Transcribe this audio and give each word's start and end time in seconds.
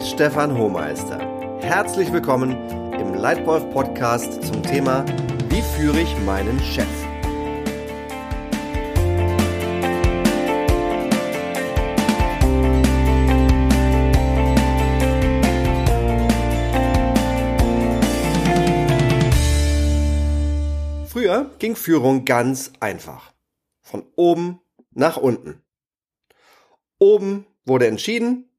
ist 0.00 0.10
Stefan 0.12 0.56
Hohmeister. 0.56 1.18
Herzlich 1.60 2.10
willkommen 2.10 2.52
im 2.92 3.14
Leitwolf 3.14 3.68
Podcast 3.70 4.42
zum 4.44 4.62
Thema 4.62 5.04
Wie 5.50 5.60
führe 5.60 6.00
ich 6.00 6.18
meinen 6.20 6.58
Chef? 6.60 6.86
Früher 21.08 21.50
ging 21.58 21.76
Führung 21.76 22.24
ganz 22.24 22.72
einfach. 22.80 23.32
Von 23.82 24.04
oben 24.16 24.60
nach 24.92 25.18
unten. 25.18 25.62
Oben 26.98 27.46
wurde 27.66 27.86
entschieden, 27.86 28.49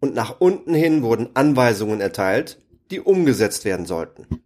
und 0.00 0.14
nach 0.14 0.40
unten 0.40 0.74
hin 0.74 1.02
wurden 1.02 1.30
Anweisungen 1.34 2.00
erteilt, 2.00 2.60
die 2.90 3.00
umgesetzt 3.00 3.64
werden 3.64 3.86
sollten. 3.86 4.42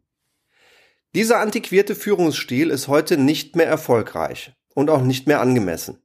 Dieser 1.14 1.40
antiquierte 1.40 1.94
Führungsstil 1.94 2.70
ist 2.70 2.88
heute 2.88 3.16
nicht 3.16 3.56
mehr 3.56 3.66
erfolgreich 3.66 4.52
und 4.74 4.90
auch 4.90 5.02
nicht 5.02 5.26
mehr 5.26 5.40
angemessen. 5.40 5.98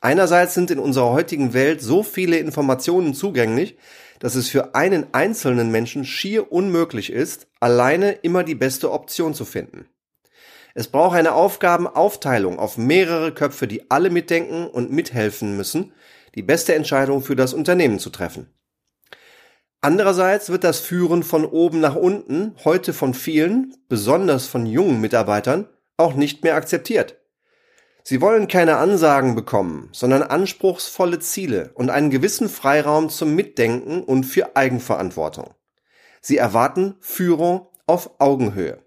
Einerseits 0.00 0.52
sind 0.52 0.70
in 0.70 0.78
unserer 0.78 1.10
heutigen 1.12 1.54
Welt 1.54 1.80
so 1.80 2.02
viele 2.02 2.36
Informationen 2.36 3.14
zugänglich, 3.14 3.78
dass 4.18 4.34
es 4.34 4.50
für 4.50 4.74
einen 4.74 5.06
einzelnen 5.12 5.70
Menschen 5.70 6.04
schier 6.04 6.52
unmöglich 6.52 7.10
ist, 7.10 7.46
alleine 7.58 8.12
immer 8.12 8.44
die 8.44 8.54
beste 8.54 8.92
Option 8.92 9.32
zu 9.32 9.46
finden. 9.46 9.86
Es 10.74 10.88
braucht 10.88 11.16
eine 11.16 11.32
Aufgabenaufteilung 11.32 12.58
auf 12.58 12.76
mehrere 12.76 13.32
Köpfe, 13.32 13.66
die 13.66 13.90
alle 13.90 14.10
mitdenken 14.10 14.66
und 14.66 14.92
mithelfen 14.92 15.56
müssen, 15.56 15.92
die 16.34 16.42
beste 16.42 16.74
Entscheidung 16.74 17.22
für 17.22 17.36
das 17.36 17.54
Unternehmen 17.54 17.98
zu 17.98 18.10
treffen. 18.10 18.48
Andererseits 19.84 20.48
wird 20.48 20.64
das 20.64 20.80
Führen 20.80 21.22
von 21.22 21.44
oben 21.44 21.78
nach 21.78 21.94
unten 21.94 22.56
heute 22.64 22.94
von 22.94 23.12
vielen, 23.12 23.76
besonders 23.86 24.46
von 24.46 24.64
jungen 24.64 24.98
Mitarbeitern, 25.02 25.68
auch 25.98 26.14
nicht 26.14 26.42
mehr 26.42 26.54
akzeptiert. 26.54 27.18
Sie 28.02 28.22
wollen 28.22 28.48
keine 28.48 28.78
Ansagen 28.78 29.34
bekommen, 29.34 29.90
sondern 29.92 30.22
anspruchsvolle 30.22 31.18
Ziele 31.18 31.70
und 31.74 31.90
einen 31.90 32.08
gewissen 32.08 32.48
Freiraum 32.48 33.10
zum 33.10 33.34
Mitdenken 33.34 34.02
und 34.02 34.24
für 34.24 34.56
Eigenverantwortung. 34.56 35.52
Sie 36.22 36.38
erwarten 36.38 36.94
Führung 37.00 37.68
auf 37.86 38.18
Augenhöhe. 38.20 38.78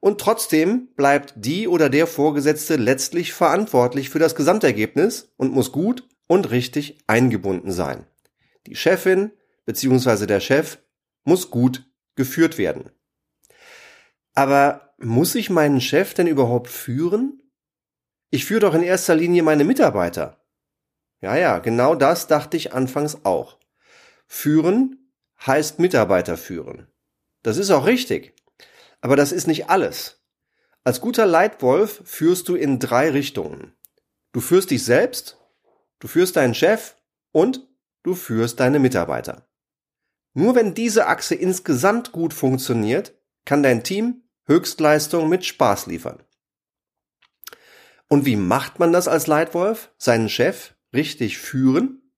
Und 0.00 0.18
trotzdem 0.18 0.88
bleibt 0.96 1.34
die 1.36 1.68
oder 1.68 1.90
der 1.90 2.06
Vorgesetzte 2.06 2.76
letztlich 2.76 3.34
verantwortlich 3.34 4.08
für 4.08 4.18
das 4.18 4.34
Gesamtergebnis 4.34 5.30
und 5.36 5.52
muss 5.52 5.72
gut 5.72 6.08
und 6.26 6.50
richtig 6.52 6.96
eingebunden 7.06 7.70
sein. 7.70 8.06
Die 8.66 8.74
Chefin, 8.74 9.32
beziehungsweise 9.68 10.26
der 10.26 10.40
Chef 10.40 10.78
muss 11.24 11.50
gut 11.50 11.84
geführt 12.16 12.56
werden. 12.56 12.90
Aber 14.32 14.94
muss 14.96 15.34
ich 15.34 15.50
meinen 15.50 15.82
Chef 15.82 16.14
denn 16.14 16.26
überhaupt 16.26 16.68
führen? 16.68 17.42
Ich 18.30 18.46
führe 18.46 18.60
doch 18.60 18.74
in 18.74 18.82
erster 18.82 19.14
Linie 19.14 19.42
meine 19.42 19.64
Mitarbeiter. 19.64 20.42
Ja, 21.20 21.36
ja, 21.36 21.58
genau 21.58 21.94
das 21.94 22.28
dachte 22.28 22.56
ich 22.56 22.72
anfangs 22.72 23.26
auch. 23.26 23.58
Führen 24.26 25.12
heißt 25.46 25.80
Mitarbeiter 25.80 26.38
führen. 26.38 26.86
Das 27.42 27.58
ist 27.58 27.70
auch 27.70 27.84
richtig. 27.84 28.34
Aber 29.02 29.16
das 29.16 29.32
ist 29.32 29.46
nicht 29.46 29.68
alles. 29.68 30.24
Als 30.82 31.02
guter 31.02 31.26
Leitwolf 31.26 32.00
führst 32.06 32.48
du 32.48 32.54
in 32.54 32.78
drei 32.78 33.10
Richtungen. 33.10 33.76
Du 34.32 34.40
führst 34.40 34.70
dich 34.70 34.82
selbst, 34.82 35.36
du 35.98 36.08
führst 36.08 36.36
deinen 36.36 36.54
Chef 36.54 36.96
und 37.32 37.68
du 38.02 38.14
führst 38.14 38.60
deine 38.60 38.78
Mitarbeiter. 38.78 39.47
Nur 40.38 40.54
wenn 40.54 40.72
diese 40.72 41.08
Achse 41.08 41.34
insgesamt 41.34 42.12
gut 42.12 42.32
funktioniert, 42.32 43.12
kann 43.44 43.64
dein 43.64 43.82
Team 43.82 44.22
Höchstleistung 44.46 45.28
mit 45.28 45.44
Spaß 45.44 45.86
liefern. 45.86 46.22
Und 48.06 48.24
wie 48.24 48.36
macht 48.36 48.78
man 48.78 48.92
das 48.92 49.08
als 49.08 49.26
Leitwolf? 49.26 49.90
Seinen 49.98 50.28
Chef 50.28 50.74
richtig 50.94 51.38
führen? 51.38 52.12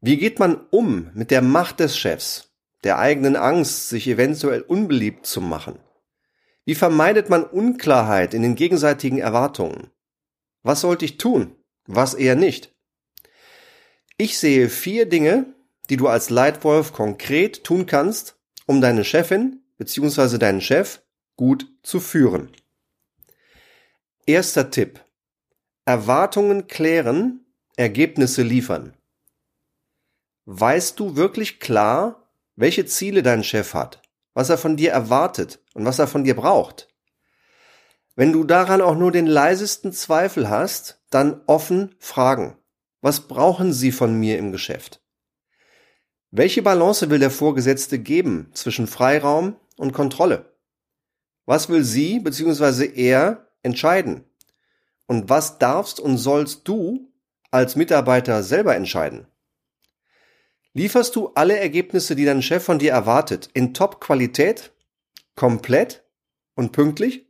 Wie 0.00 0.16
geht 0.16 0.40
man 0.40 0.66
um 0.70 1.12
mit 1.14 1.30
der 1.30 1.40
Macht 1.40 1.78
des 1.78 1.96
Chefs, 1.96 2.50
der 2.82 2.98
eigenen 2.98 3.36
Angst, 3.36 3.88
sich 3.88 4.08
eventuell 4.08 4.62
unbeliebt 4.62 5.24
zu 5.24 5.40
machen? 5.40 5.78
Wie 6.64 6.74
vermeidet 6.74 7.30
man 7.30 7.44
Unklarheit 7.44 8.34
in 8.34 8.42
den 8.42 8.56
gegenseitigen 8.56 9.18
Erwartungen? 9.18 9.92
Was 10.64 10.80
sollte 10.80 11.04
ich 11.04 11.18
tun? 11.18 11.54
Was 11.86 12.14
eher 12.14 12.34
nicht? 12.34 12.74
Ich 14.16 14.40
sehe 14.40 14.68
vier 14.68 15.08
Dinge, 15.08 15.54
die 15.90 15.96
du 15.96 16.08
als 16.08 16.30
Leitwolf 16.30 16.92
konkret 16.92 17.64
tun 17.64 17.86
kannst, 17.86 18.36
um 18.66 18.80
deine 18.80 19.04
Chefin 19.04 19.62
bzw. 19.78 20.38
deinen 20.38 20.60
Chef 20.60 21.00
gut 21.36 21.66
zu 21.82 22.00
führen. 22.00 22.50
Erster 24.26 24.70
Tipp. 24.70 25.00
Erwartungen 25.84 26.66
klären, 26.66 27.46
Ergebnisse 27.76 28.42
liefern. 28.42 28.94
Weißt 30.44 30.98
du 31.00 31.16
wirklich 31.16 31.60
klar, 31.60 32.28
welche 32.56 32.84
Ziele 32.84 33.22
dein 33.22 33.44
Chef 33.44 33.72
hat, 33.72 34.02
was 34.34 34.50
er 34.50 34.58
von 34.58 34.76
dir 34.76 34.90
erwartet 34.90 35.60
und 35.74 35.84
was 35.84 35.98
er 35.98 36.08
von 36.08 36.24
dir 36.24 36.34
braucht? 36.34 36.88
Wenn 38.16 38.32
du 38.32 38.44
daran 38.44 38.80
auch 38.80 38.96
nur 38.96 39.12
den 39.12 39.26
leisesten 39.26 39.92
Zweifel 39.92 40.50
hast, 40.50 41.00
dann 41.08 41.40
offen 41.46 41.94
fragen. 42.00 42.58
Was 43.00 43.28
brauchen 43.28 43.72
Sie 43.72 43.92
von 43.92 44.18
mir 44.18 44.38
im 44.38 44.50
Geschäft? 44.50 45.00
Welche 46.30 46.60
Balance 46.60 47.08
will 47.08 47.18
der 47.18 47.30
Vorgesetzte 47.30 47.98
geben 47.98 48.50
zwischen 48.52 48.86
Freiraum 48.86 49.56
und 49.78 49.92
Kontrolle? 49.92 50.52
Was 51.46 51.70
will 51.70 51.82
sie 51.82 52.20
bzw. 52.20 52.92
er 52.94 53.48
entscheiden? 53.62 54.24
Und 55.06 55.30
was 55.30 55.58
darfst 55.58 56.00
und 56.00 56.18
sollst 56.18 56.68
du 56.68 57.10
als 57.50 57.76
Mitarbeiter 57.76 58.42
selber 58.42 58.76
entscheiden? 58.76 59.26
Lieferst 60.74 61.16
du 61.16 61.28
alle 61.28 61.58
Ergebnisse, 61.58 62.14
die 62.14 62.26
dein 62.26 62.42
Chef 62.42 62.62
von 62.62 62.78
dir 62.78 62.92
erwartet, 62.92 63.48
in 63.54 63.72
Top-Qualität, 63.72 64.72
komplett 65.34 66.04
und 66.54 66.72
pünktlich? 66.72 67.26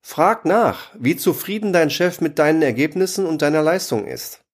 Frag 0.00 0.44
nach, 0.44 0.94
wie 0.98 1.16
zufrieden 1.16 1.72
dein 1.72 1.88
Chef 1.88 2.20
mit 2.20 2.38
deinen 2.38 2.60
Ergebnissen 2.60 3.24
und 3.24 3.40
deiner 3.40 3.62
Leistung 3.62 4.06
ist. 4.06 4.44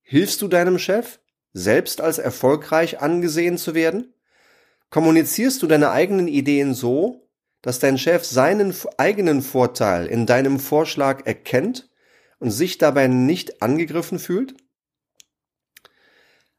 Hilfst 0.00 0.40
du 0.40 0.48
deinem 0.48 0.78
Chef? 0.78 1.20
Selbst 1.52 2.00
als 2.00 2.18
erfolgreich 2.18 3.00
angesehen 3.00 3.58
zu 3.58 3.74
werden? 3.74 4.14
Kommunizierst 4.90 5.62
du 5.62 5.66
deine 5.66 5.90
eigenen 5.90 6.28
Ideen 6.28 6.74
so, 6.74 7.28
dass 7.62 7.78
dein 7.78 7.98
Chef 7.98 8.24
seinen 8.24 8.74
eigenen 8.98 9.42
Vorteil 9.42 10.06
in 10.06 10.26
deinem 10.26 10.58
Vorschlag 10.58 11.26
erkennt 11.26 11.88
und 12.38 12.50
sich 12.50 12.78
dabei 12.78 13.06
nicht 13.06 13.62
angegriffen 13.62 14.18
fühlt? 14.18 14.54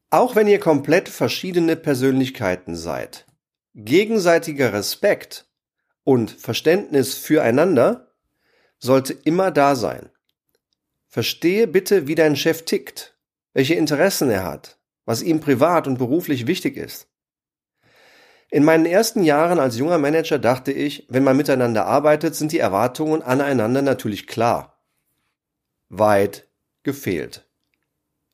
Auch 0.10 0.36
wenn 0.36 0.48
ihr 0.48 0.60
komplett 0.60 1.10
verschiedene 1.10 1.76
Persönlichkeiten 1.76 2.76
seid, 2.76 3.26
gegenseitiger 3.76 4.72
Respekt 4.72 5.48
und 6.04 6.32
Verständnis 6.32 7.16
füreinander 7.16 8.14
sollte 8.80 9.14
immer 9.14 9.52
da 9.52 9.76
sein. 9.76 10.10
Verstehe 11.08 11.68
bitte, 11.68 12.08
wie 12.08 12.16
dein 12.16 12.36
Chef 12.36 12.64
tickt, 12.64 13.18
welche 13.54 13.76
Interessen 13.76 14.30
er 14.30 14.44
hat, 14.44 14.78
was 15.06 15.22
ihm 15.22 15.40
privat 15.40 15.88
und 15.88 15.98
beruflich 15.98 16.48
wichtig 16.48 16.78
ist. 16.78 17.08
In 18.50 18.64
meinen 18.64 18.86
ersten 18.86 19.24
Jahren 19.24 19.60
als 19.60 19.78
junger 19.78 19.98
Manager 19.98 20.38
dachte 20.38 20.72
ich, 20.72 21.08
wenn 21.10 21.24
man 21.24 21.36
miteinander 21.36 21.86
arbeitet, 21.86 22.36
sind 22.36 22.52
die 22.52 22.60
Erwartungen 22.60 23.24
aneinander 23.24 23.82
natürlich 23.82 24.28
klar. 24.28 24.86
Weit 25.90 26.48
gefehlt. 26.84 27.48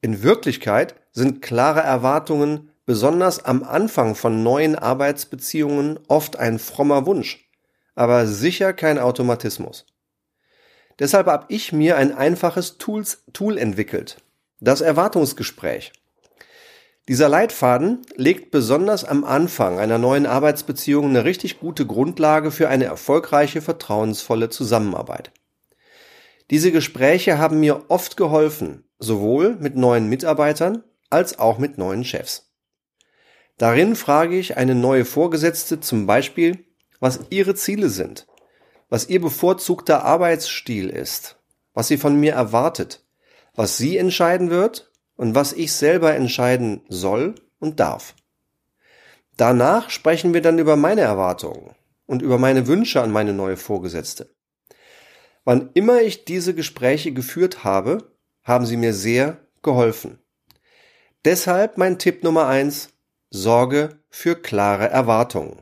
In 0.01 0.21
Wirklichkeit 0.23 0.95
sind 1.11 1.41
klare 1.41 1.81
Erwartungen 1.81 2.71
besonders 2.85 3.45
am 3.45 3.63
Anfang 3.63 4.15
von 4.15 4.43
neuen 4.43 4.75
Arbeitsbeziehungen 4.75 5.99
oft 6.07 6.37
ein 6.37 6.59
frommer 6.59 7.05
Wunsch, 7.05 7.49
aber 7.95 8.25
sicher 8.25 8.73
kein 8.73 8.97
Automatismus. 8.97 9.85
Deshalb 10.99 11.27
habe 11.27 11.45
ich 11.49 11.71
mir 11.71 11.97
ein 11.97 12.13
einfaches 12.13 12.77
Tools, 12.77 13.23
Tool 13.31 13.57
entwickelt, 13.57 14.17
das 14.59 14.81
Erwartungsgespräch. 14.81 15.93
Dieser 17.09 17.27
Leitfaden 17.27 18.03
legt 18.17 18.51
besonders 18.51 19.03
am 19.03 19.23
Anfang 19.23 19.79
einer 19.79 19.97
neuen 19.97 20.27
Arbeitsbeziehung 20.27 21.09
eine 21.09 21.25
richtig 21.25 21.59
gute 21.59 21.87
Grundlage 21.87 22.51
für 22.51 22.69
eine 22.69 22.85
erfolgreiche, 22.85 23.63
vertrauensvolle 23.63 24.49
Zusammenarbeit. 24.49 25.31
Diese 26.51 26.71
Gespräche 26.71 27.39
haben 27.39 27.61
mir 27.61 27.85
oft 27.87 28.15
geholfen, 28.15 28.87
sowohl 28.99 29.55
mit 29.55 29.75
neuen 29.75 30.07
Mitarbeitern 30.07 30.83
als 31.09 31.39
auch 31.39 31.57
mit 31.57 31.79
neuen 31.79 32.03
Chefs. 32.03 32.53
Darin 33.57 33.95
frage 33.95 34.37
ich 34.37 34.57
eine 34.57 34.75
neue 34.75 35.03
Vorgesetzte 35.03 35.79
zum 35.79 36.05
Beispiel, 36.05 36.63
was 36.99 37.21
ihre 37.31 37.55
Ziele 37.55 37.89
sind, 37.89 38.27
was 38.87 39.09
ihr 39.09 39.19
bevorzugter 39.19 40.05
Arbeitsstil 40.05 40.91
ist, 40.91 41.37
was 41.73 41.87
sie 41.87 41.97
von 41.97 42.19
mir 42.19 42.33
erwartet, 42.33 43.03
was 43.55 43.79
sie 43.79 43.97
entscheiden 43.97 44.51
wird 44.51 44.88
und 45.19 45.35
was 45.35 45.51
ich 45.51 45.73
selber 45.73 46.15
entscheiden 46.15 46.81
soll 46.87 47.35
und 47.59 47.81
darf. 47.81 48.15
Danach 49.35 49.89
sprechen 49.89 50.33
wir 50.33 50.41
dann 50.41 50.59
über 50.59 50.77
meine 50.77 51.01
Erwartungen 51.01 51.75
und 52.05 52.21
über 52.21 52.37
meine 52.37 52.67
Wünsche 52.67 53.01
an 53.01 53.11
meine 53.11 53.33
neue 53.33 53.57
Vorgesetzte. 53.57 54.33
Wann 55.43 55.71
immer 55.73 56.01
ich 56.01 56.23
diese 56.23 56.55
Gespräche 56.55 57.11
geführt 57.11 57.65
habe, 57.65 58.13
haben 58.43 58.65
sie 58.65 58.77
mir 58.77 58.93
sehr 58.93 59.45
geholfen. 59.61 60.19
Deshalb 61.25 61.77
mein 61.77 61.99
Tipp 61.99 62.23
Nummer 62.23 62.47
eins: 62.47 62.91
Sorge 63.29 63.99
für 64.09 64.41
klare 64.41 64.87
Erwartungen. 64.87 65.61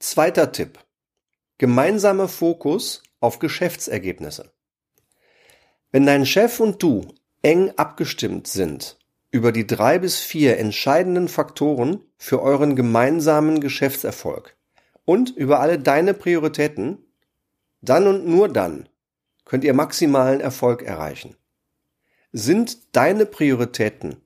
Zweiter 0.00 0.50
Tipp. 0.50 0.80
Gemeinsamer 1.58 2.26
Fokus 2.26 3.04
auf 3.20 3.38
Geschäftsergebnisse. 3.38 4.51
Wenn 5.92 6.06
dein 6.06 6.24
Chef 6.24 6.58
und 6.58 6.82
du 6.82 7.06
eng 7.42 7.70
abgestimmt 7.76 8.46
sind 8.46 8.98
über 9.30 9.52
die 9.52 9.66
drei 9.66 9.98
bis 9.98 10.20
vier 10.20 10.58
entscheidenden 10.58 11.28
Faktoren 11.28 12.00
für 12.16 12.40
euren 12.40 12.76
gemeinsamen 12.76 13.60
Geschäftserfolg 13.60 14.56
und 15.04 15.36
über 15.36 15.60
alle 15.60 15.78
deine 15.78 16.14
Prioritäten, 16.14 16.98
dann 17.82 18.06
und 18.06 18.26
nur 18.26 18.48
dann 18.48 18.88
könnt 19.44 19.64
ihr 19.64 19.74
maximalen 19.74 20.40
Erfolg 20.40 20.82
erreichen. 20.82 21.36
Sind 22.32 22.96
deine 22.96 23.26
Prioritäten 23.26 24.16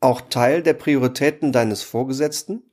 auch 0.00 0.20
Teil 0.20 0.62
der 0.62 0.74
Prioritäten 0.74 1.52
deines 1.52 1.82
Vorgesetzten? 1.82 2.70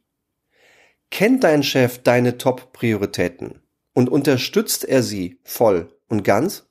Kennt 1.09 1.45
dein 1.45 1.63
Chef 1.63 2.03
deine 2.03 2.37
Top-Prioritäten 2.37 3.61
und 3.93 4.09
unterstützt 4.09 4.83
er 4.83 5.03
sie 5.03 5.39
voll 5.45 5.87
und 6.09 6.23
ganz? 6.23 6.64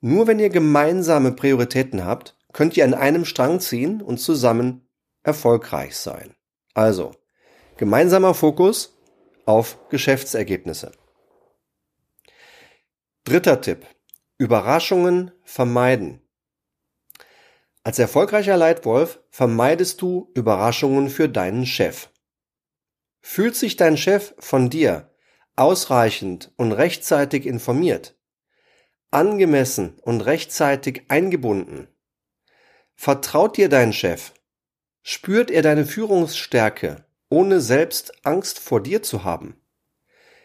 Nur 0.00 0.26
wenn 0.26 0.38
ihr 0.38 0.50
gemeinsame 0.50 1.32
Prioritäten 1.32 2.04
habt, 2.04 2.36
könnt 2.52 2.76
ihr 2.76 2.84
an 2.84 2.94
einem 2.94 3.24
Strang 3.24 3.60
ziehen 3.60 4.02
und 4.02 4.18
zusammen 4.18 4.88
erfolgreich 5.22 5.96
sein. 5.96 6.34
Also, 6.74 7.12
gemeinsamer 7.76 8.34
Fokus 8.34 8.96
auf 9.44 9.78
Geschäftsergebnisse. 9.88 10.92
Dritter 13.24 13.60
Tipp. 13.60 13.86
Überraschungen 14.38 15.32
vermeiden. 15.44 16.20
Als 17.82 17.98
erfolgreicher 17.98 18.56
Leitwolf 18.56 19.20
vermeidest 19.30 20.02
du 20.02 20.30
Überraschungen 20.34 21.08
für 21.08 21.28
deinen 21.28 21.66
Chef. 21.66 22.08
Fühlt 23.20 23.56
sich 23.56 23.76
dein 23.76 23.96
Chef 23.96 24.34
von 24.38 24.70
dir 24.70 25.10
ausreichend 25.56 26.52
und 26.56 26.72
rechtzeitig 26.72 27.46
informiert, 27.46 28.15
angemessen 29.16 29.98
und 30.02 30.20
rechtzeitig 30.20 31.04
eingebunden? 31.08 31.88
Vertraut 32.94 33.56
dir 33.56 33.70
dein 33.70 33.94
Chef? 33.94 34.32
Spürt 35.02 35.50
er 35.50 35.62
deine 35.62 35.86
Führungsstärke, 35.86 37.04
ohne 37.30 37.60
selbst 37.60 38.26
Angst 38.26 38.58
vor 38.58 38.82
dir 38.82 39.02
zu 39.02 39.24
haben? 39.24 39.58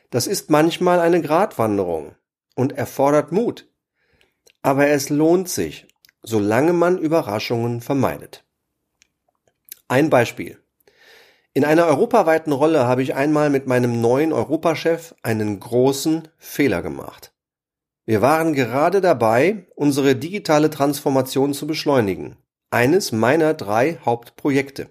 Das 0.10 0.26
ist 0.26 0.50
manchmal 0.50 1.02
eine 1.02 1.22
Gratwanderung 1.22 2.16
und 2.56 2.72
erfordert 2.72 3.34
Mut. 3.34 3.68
Aber 4.62 4.88
es 4.88 5.10
lohnt 5.10 5.50
sich, 5.50 5.88
solange 6.24 6.72
man 6.72 6.98
Überraschungen 6.98 7.82
vermeidet. 7.82 8.46
Ein 9.90 10.10
Beispiel. 10.10 10.64
In 11.54 11.66
einer 11.66 11.88
europaweiten 11.88 12.54
Rolle 12.54 12.86
habe 12.86 13.04
ich 13.04 13.16
einmal 13.16 13.50
mit 13.50 13.68
meinem 13.68 14.00
neuen 14.00 14.32
Europachef 14.32 15.14
einen 15.24 15.60
großen 15.60 16.30
Fehler 16.38 16.82
gemacht. 16.82 17.34
Wir 18.06 18.21
waren 18.21 18.53
gerade 18.53 19.01
dabei, 19.01 19.68
unsere 19.75 20.15
digitale 20.15 20.69
Transformation 20.69 21.53
zu 21.53 21.68
beschleunigen. 21.68 22.38
Eines 22.69 23.12
meiner 23.12 23.53
drei 23.53 24.00
Hauptprojekte. 24.06 24.89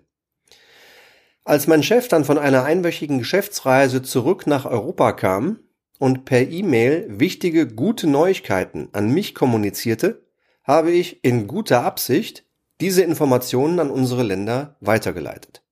Als 1.44 1.66
mein 1.66 1.82
Chef 1.82 2.08
dann 2.08 2.24
von 2.24 2.38
einer 2.38 2.64
einwöchigen 2.64 3.18
Geschäftsreise 3.18 4.02
zurück 4.02 4.46
nach 4.46 4.66
Europa 4.66 5.12
kam, 5.12 5.60
und 6.00 6.24
per 6.24 6.48
E-Mail 6.48 7.06
wichtige 7.08 7.66
gute 7.66 8.06
Neuigkeiten 8.06 8.88
an 8.92 9.12
mich 9.12 9.34
kommunizierte, 9.34 10.26
habe 10.64 10.90
ich 10.90 11.22
in 11.22 11.46
guter 11.46 11.84
Absicht 11.84 12.46
diese 12.80 13.02
Informationen 13.02 13.78
an 13.78 13.90
unsere 13.90 14.22
Länder 14.22 14.76
weitergeleitet. 14.80 15.62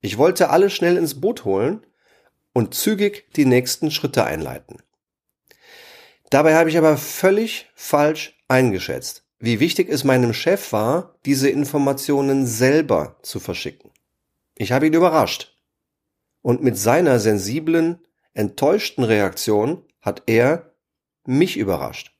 Ich 0.00 0.16
wollte 0.16 0.48
alle 0.48 0.70
schnell 0.70 0.96
ins 0.96 1.20
Boot 1.20 1.44
holen 1.44 1.86
und 2.54 2.72
zügig 2.72 3.30
die 3.36 3.44
nächsten 3.44 3.90
Schritte 3.90 4.24
einleiten. 4.24 4.78
Dabei 6.30 6.54
habe 6.54 6.70
ich 6.70 6.78
aber 6.78 6.96
völlig 6.96 7.70
falsch 7.74 8.38
eingeschätzt, 8.48 9.24
wie 9.38 9.60
wichtig 9.60 9.88
es 9.88 10.04
meinem 10.04 10.32
Chef 10.32 10.72
war, 10.72 11.18
diese 11.24 11.48
Informationen 11.48 12.46
selber 12.46 13.18
zu 13.22 13.40
verschicken. 13.40 13.90
Ich 14.56 14.72
habe 14.72 14.86
ihn 14.86 14.94
überrascht. 14.94 15.56
Und 16.42 16.62
mit 16.62 16.78
seiner 16.78 17.18
sensiblen, 17.18 18.06
enttäuschten 18.34 19.04
Reaktion 19.04 19.84
hat 20.00 20.22
er 20.26 20.74
mich 21.24 21.56
überrascht. 21.56 22.14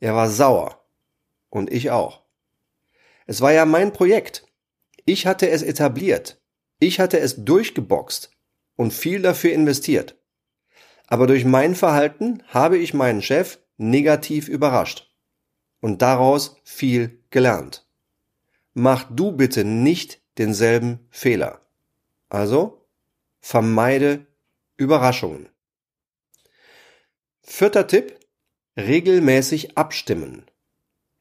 Er 0.00 0.14
war 0.14 0.30
sauer. 0.30 0.82
Und 1.50 1.70
ich 1.72 1.90
auch. 1.90 2.24
Es 3.26 3.40
war 3.40 3.52
ja 3.52 3.64
mein 3.64 3.92
Projekt. 3.92 4.46
Ich 5.04 5.26
hatte 5.26 5.48
es 5.48 5.62
etabliert. 5.62 6.40
Ich 6.78 7.00
hatte 7.00 7.18
es 7.18 7.44
durchgeboxt 7.44 8.30
und 8.76 8.92
viel 8.92 9.22
dafür 9.22 9.52
investiert. 9.52 10.16
Aber 11.06 11.26
durch 11.26 11.44
mein 11.44 11.74
Verhalten 11.74 12.42
habe 12.48 12.78
ich 12.78 12.94
meinen 12.94 13.22
Chef 13.22 13.58
negativ 13.76 14.48
überrascht 14.48 15.14
und 15.80 16.02
daraus 16.02 16.56
viel 16.64 17.22
gelernt. 17.30 17.86
Mach 18.74 19.04
du 19.10 19.32
bitte 19.32 19.64
nicht 19.64 20.20
denselben 20.38 21.06
Fehler. 21.10 21.60
Also 22.28 22.86
vermeide 23.40 24.26
Überraschungen. 24.76 25.48
Vierter 27.42 27.86
Tipp. 27.86 28.18
Regelmäßig 28.76 29.78
abstimmen. 29.78 30.44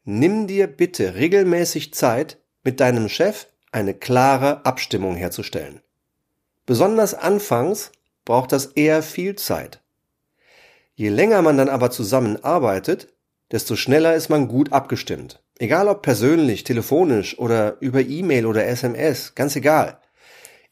Nimm 0.03 0.47
dir 0.47 0.67
bitte 0.67 1.15
regelmäßig 1.15 1.93
Zeit, 1.93 2.37
mit 2.65 2.81
deinem 2.81 3.07
Chef 3.07 3.47
eine 3.71 3.93
klare 3.93 4.65
Abstimmung 4.65 5.15
herzustellen. 5.15 5.81
Besonders 6.65 7.13
anfangs 7.13 7.91
braucht 8.25 8.51
das 8.51 8.65
eher 8.67 9.03
viel 9.03 9.35
Zeit. 9.35 9.81
Je 10.95 11.09
länger 11.09 11.41
man 11.41 11.57
dann 11.57 11.69
aber 11.69 11.91
zusammenarbeitet, 11.91 13.13
desto 13.51 13.75
schneller 13.75 14.15
ist 14.15 14.29
man 14.29 14.47
gut 14.47 14.73
abgestimmt. 14.73 15.43
Egal 15.57 15.87
ob 15.87 16.01
persönlich, 16.01 16.63
telefonisch 16.63 17.39
oder 17.39 17.77
über 17.79 18.01
E-Mail 18.01 18.45
oder 18.45 18.65
SMS, 18.65 19.35
ganz 19.35 19.55
egal. 19.55 19.99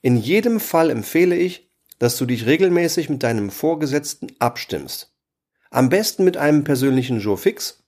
In 0.01 0.17
jedem 0.17 0.59
Fall 0.59 0.89
empfehle 0.89 1.35
ich, 1.35 1.69
dass 1.99 2.17
du 2.17 2.25
dich 2.25 2.45
regelmäßig 2.45 3.09
mit 3.09 3.23
deinem 3.23 3.49
Vorgesetzten 3.49 4.27
abstimmst. 4.39 5.13
Am 5.69 5.89
besten 5.89 6.23
mit 6.25 6.35
einem 6.35 6.65
persönlichen 6.65 7.19
Jour 7.19 7.37
fix, 7.37 7.83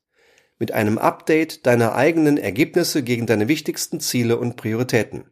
mit 0.58 0.72
einem 0.72 0.98
Update 0.98 1.66
deiner 1.66 1.96
eigenen 1.96 2.38
Ergebnisse 2.38 3.04
gegen 3.04 3.26
deine 3.26 3.48
wichtigsten 3.48 4.00
Ziele 4.00 4.38
und 4.38 4.56
Prioritäten. 4.56 5.26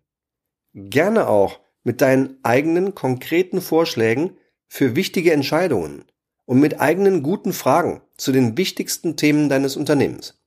Gerne 0.74 1.28
auch 1.28 1.60
mit 1.84 2.02
deinen 2.02 2.38
eigenen 2.44 2.96
konkreten 2.96 3.62
Vorschlägen 3.62 4.38
für 4.68 4.96
wichtige 4.96 5.34
Entscheidungen 5.34 6.06
und 6.46 6.60
mit 6.60 6.80
eigenen 6.80 7.24
guten 7.24 7.54
Fragen 7.54 8.02
zu 8.18 8.32
den 8.32 8.58
wichtigsten 8.58 9.18
Themen 9.18 9.50
deines 9.50 9.76
Unternehmens. 9.76 10.42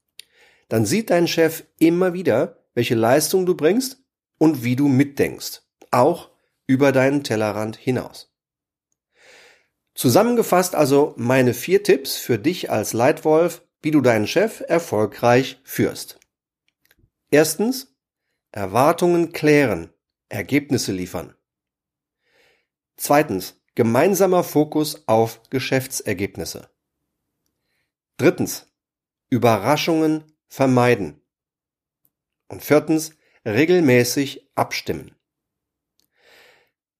Dann 0.68 0.84
sieht 0.84 1.10
dein 1.10 1.28
Chef 1.28 1.64
immer 1.78 2.12
wieder, 2.12 2.64
welche 2.74 2.94
Leistung 2.94 3.46
du 3.46 3.54
bringst 3.54 4.02
und 4.38 4.64
wie 4.64 4.76
du 4.76 4.88
mitdenkst, 4.88 5.62
auch 5.90 6.30
über 6.66 6.92
deinen 6.92 7.22
Tellerrand 7.22 7.76
hinaus. 7.76 8.32
Zusammengefasst 9.94 10.74
also 10.74 11.14
meine 11.16 11.54
vier 11.54 11.82
Tipps 11.82 12.16
für 12.16 12.38
dich 12.38 12.70
als 12.70 12.92
Leitwolf, 12.92 13.62
wie 13.80 13.90
du 13.90 14.00
deinen 14.00 14.26
Chef 14.26 14.62
erfolgreich 14.66 15.60
führst. 15.64 16.18
Erstens, 17.30 17.96
Erwartungen 18.52 19.32
klären, 19.32 19.90
Ergebnisse 20.28 20.92
liefern. 20.92 21.34
Zweitens, 22.96 23.62
gemeinsamer 23.74 24.42
Fokus 24.42 25.06
auf 25.06 25.42
Geschäftsergebnisse. 25.50 26.70
Drittens, 28.16 28.66
Überraschungen 29.28 30.24
vermeiden. 30.48 31.20
Und 32.48 32.62
viertens, 32.62 33.12
regelmäßig 33.44 34.50
abstimmen. 34.54 35.14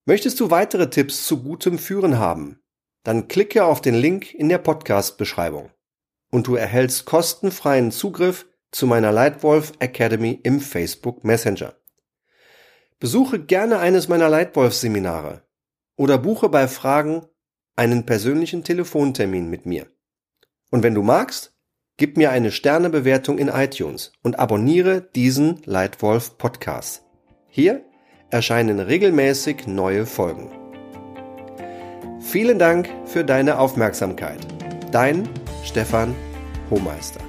Möchtest 0.05 0.39
du 0.39 0.51
weitere 0.51 0.89
Tipps 0.91 1.27
zu 1.27 1.43
gutem 1.43 1.79
Führen 1.79 2.19
haben? 2.19 2.61
Dann 3.03 3.29
klicke 3.29 3.65
auf 3.65 3.81
den 3.81 3.95
Link 3.95 4.35
in 4.35 4.49
der 4.49 4.59
Podcast-Beschreibung 4.59 5.71
und 6.31 6.47
du 6.47 6.55
erhältst 6.57 7.07
kostenfreien 7.07 7.91
Zugriff 7.91 8.47
zu 8.71 8.87
meiner 8.87 9.13
Leitwolf 9.13 9.73
Academy 9.79 10.39
im 10.43 10.61
Facebook 10.61 11.25
Messenger. 11.25 11.75
Besuche 12.99 13.39
gerne 13.39 13.79
eines 13.79 14.09
meiner 14.09 14.29
Leitwolf-Seminare 14.29 15.43
oder 15.97 16.17
buche 16.17 16.49
bei 16.49 16.67
Fragen 16.67 17.27
einen 17.77 18.07
persönlichen 18.07 18.65
Telefontermin 18.65 19.51
mit 19.51 19.67
mir. 19.67 19.87
Und 20.71 20.83
wenn 20.83 20.95
du 20.95 21.03
magst, 21.03 21.55
gib 21.99 22.17
mir 22.17 22.31
eine 22.31 22.51
Sternebewertung 22.51 23.39
in 23.39 23.49
iTunes 23.49 24.13
und 24.23 24.39
abonniere 24.39 25.03
diesen 25.15 25.61
Leitwolf 25.65 26.39
Podcast. 26.39 27.05
Hier 27.49 27.85
erscheinen 28.31 28.81
regelmäßig 28.81 29.67
neue 29.67 30.07
Folgen. 30.07 30.51
Vielen 32.21 32.59
Dank 32.59 32.89
für 33.05 33.25
deine 33.25 33.59
Aufmerksamkeit. 33.59 34.41
Dein 34.91 35.29
Stefan 35.65 36.15
Hohmeister. 36.71 37.21